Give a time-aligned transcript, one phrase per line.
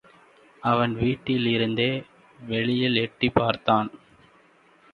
[0.61, 2.03] அவன் வீட்டிலிருந்தே
[2.39, 3.91] வெளியில் எட்டிப் பார்த்தான்.